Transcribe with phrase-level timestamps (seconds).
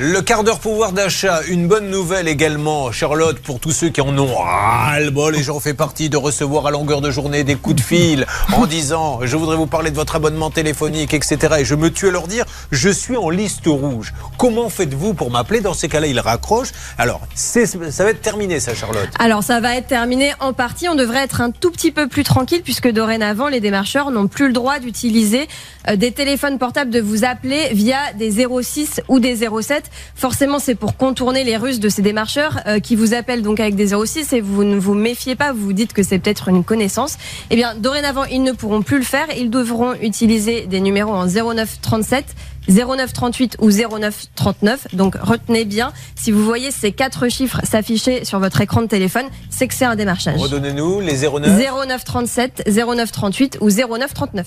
[0.00, 4.16] Le quart d'heure pouvoir d'achat, une bonne nouvelle également, Charlotte, pour tous ceux qui en
[4.16, 7.80] ont ras-le-bol, et j'en fais partie de recevoir à longueur de journée des coups de
[7.80, 11.56] fil en disant je voudrais vous parler de votre abonnement téléphonique, etc.
[11.58, 14.14] Et je me tue à leur dire je suis en liste rouge.
[14.36, 15.60] Comment faites-vous pour m'appeler?
[15.60, 16.70] Dans ces cas-là, ils raccrochent.
[16.96, 20.88] Alors, ça va être terminé, ça, Charlotte Alors, ça va être terminé en partie.
[20.88, 24.46] On devrait être un tout petit peu plus tranquille puisque dorénavant, les démarcheurs n'ont plus
[24.46, 25.48] le droit d'utiliser
[25.88, 30.74] euh, des téléphones portables, de vous appeler via des 06 ou des 07 forcément c'est
[30.74, 34.32] pour contourner les ruses de ces démarcheurs euh, qui vous appellent donc avec des 06
[34.32, 37.16] et vous ne vous méfiez pas, vous vous dites que c'est peut-être une connaissance.
[37.50, 39.26] Eh bien, dorénavant, ils ne pourront plus le faire.
[39.36, 42.24] Ils devront utiliser des numéros en 09 37
[42.68, 44.88] 09 38 ou 09 39.
[44.94, 49.26] Donc retenez bien, si vous voyez ces quatre chiffres s'afficher sur votre écran de téléphone,
[49.50, 50.40] c'est que c'est un démarchage.
[50.40, 54.46] Redonnez-nous les 09 09 37, 09 38 ou 09 39.